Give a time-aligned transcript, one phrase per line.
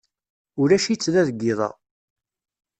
[0.61, 1.69] Ulac-itt da deg yiḍ-a.